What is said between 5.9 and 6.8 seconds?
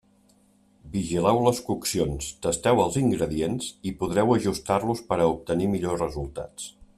resultats.